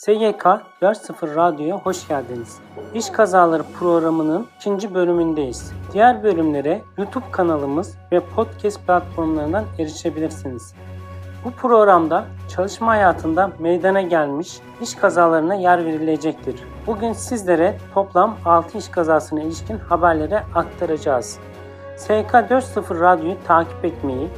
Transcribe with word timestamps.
SGK 0.00 0.44
4.0 0.82 1.34
Radyo'ya 1.34 1.76
hoş 1.76 2.08
geldiniz. 2.08 2.58
İş 2.94 3.10
Kazaları 3.10 3.62
programının 3.78 4.46
ikinci 4.56 4.94
bölümündeyiz. 4.94 5.72
Diğer 5.92 6.22
bölümlere 6.22 6.82
YouTube 6.98 7.24
kanalımız 7.30 7.98
ve 8.12 8.20
podcast 8.20 8.86
platformlarından 8.86 9.64
erişebilirsiniz. 9.78 10.74
Bu 11.44 11.50
programda 11.50 12.24
çalışma 12.48 12.92
hayatında 12.92 13.50
meydana 13.58 14.00
gelmiş 14.00 14.60
iş 14.82 14.94
kazalarına 14.94 15.54
yer 15.54 15.84
verilecektir. 15.84 16.60
Bugün 16.86 17.12
sizlere 17.12 17.78
toplam 17.94 18.36
6 18.44 18.78
iş 18.78 18.88
kazasına 18.88 19.42
ilişkin 19.42 19.78
haberleri 19.78 20.38
aktaracağız. 20.54 21.38
SK 21.96 22.10
4.0 22.10 23.00
Radyo'yu 23.00 23.36
takip 23.46 23.84
etmeyi, 23.84 24.28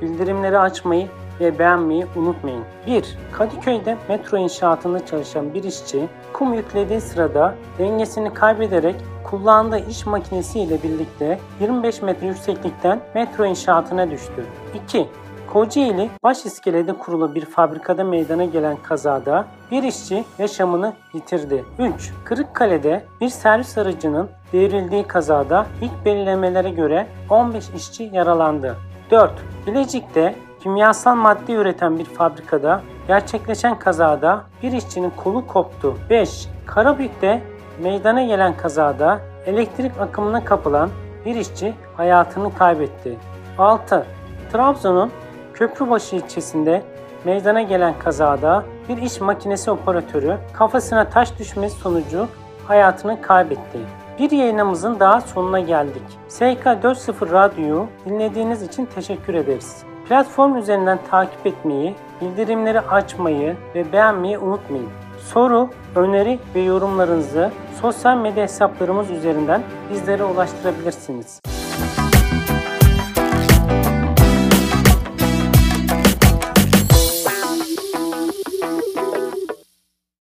bildirimleri 0.00 0.58
açmayı 0.58 1.08
ve 1.40 1.58
beğenmeyi 1.58 2.06
unutmayın. 2.16 2.64
1. 2.86 3.16
Kadıköy'de 3.32 3.96
metro 4.08 4.38
inşaatında 4.38 5.06
çalışan 5.06 5.54
bir 5.54 5.64
işçi 5.64 6.08
kum 6.32 6.54
yüklediği 6.54 7.00
sırada 7.00 7.54
dengesini 7.78 8.34
kaybederek 8.34 8.96
kullandığı 9.24 9.90
iş 9.90 10.06
makinesi 10.06 10.60
ile 10.60 10.82
birlikte 10.82 11.38
25 11.60 12.02
metre 12.02 12.26
yükseklikten 12.26 13.00
metro 13.14 13.46
inşaatına 13.46 14.10
düştü. 14.10 14.44
2. 14.84 15.08
Kocaeli 15.52 16.10
Başiskele'de 16.24 16.92
kurulu 16.92 17.34
bir 17.34 17.44
fabrikada 17.44 18.04
meydana 18.04 18.44
gelen 18.44 18.76
kazada 18.76 19.46
bir 19.70 19.82
işçi 19.82 20.24
yaşamını 20.38 20.92
yitirdi. 21.14 21.64
3. 21.78 22.12
Kırıkkale'de 22.24 23.04
bir 23.20 23.28
servis 23.28 23.78
aracının 23.78 24.28
devrildiği 24.52 25.04
kazada 25.04 25.66
ilk 25.82 26.04
belirlemelere 26.04 26.70
göre 26.70 27.06
15 27.30 27.70
işçi 27.76 28.10
yaralandı. 28.12 28.76
4. 29.10 29.32
Bilecik'te 29.66 30.34
kimyasal 30.60 31.16
madde 31.16 31.52
üreten 31.52 31.98
bir 31.98 32.04
fabrikada 32.04 32.82
gerçekleşen 33.06 33.78
kazada 33.78 34.44
bir 34.62 34.72
işçinin 34.72 35.12
kolu 35.16 35.46
koptu. 35.46 35.96
5. 36.10 36.48
Karabük'te 36.66 37.42
meydana 37.82 38.24
gelen 38.24 38.56
kazada 38.56 39.20
elektrik 39.46 40.00
akımına 40.00 40.44
kapılan 40.44 40.90
bir 41.26 41.34
işçi 41.34 41.74
hayatını 41.96 42.54
kaybetti. 42.54 43.18
6. 43.58 44.06
Trabzon'un 44.52 45.10
Köprübaşı 45.54 46.16
ilçesinde 46.16 46.82
meydana 47.24 47.62
gelen 47.62 47.94
kazada 47.98 48.64
bir 48.88 48.96
iş 48.96 49.20
makinesi 49.20 49.70
operatörü 49.70 50.36
kafasına 50.52 51.08
taş 51.08 51.38
düşmesi 51.38 51.76
sonucu 51.76 52.28
hayatını 52.68 53.22
kaybetti. 53.22 53.78
Bir 54.18 54.30
yayınımızın 54.30 55.00
daha 55.00 55.20
sonuna 55.20 55.60
geldik. 55.60 56.02
SK 56.28 56.42
4.0 56.42 57.32
Radyo'yu 57.32 57.86
dinlediğiniz 58.06 58.62
için 58.62 58.88
teşekkür 58.94 59.34
ederiz. 59.34 59.82
Platform 60.08 60.56
üzerinden 60.56 60.98
takip 61.10 61.46
etmeyi, 61.46 61.94
bildirimleri 62.20 62.80
açmayı 62.80 63.56
ve 63.74 63.92
beğenmeyi 63.92 64.38
unutmayın. 64.38 64.88
Soru, 65.18 65.70
öneri 65.96 66.38
ve 66.54 66.60
yorumlarınızı 66.60 67.50
sosyal 67.80 68.16
medya 68.16 68.42
hesaplarımız 68.42 69.10
üzerinden 69.10 69.62
bizlere 69.90 70.24
ulaştırabilirsiniz. 70.24 71.40